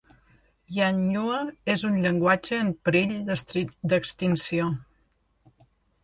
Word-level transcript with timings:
Yanyuwa 0.77 1.41
és 1.73 1.83
un 1.89 1.99
llenguatge 2.05 2.57
en 2.67 2.71
perill 2.87 3.13
d'extinció. 3.93 4.71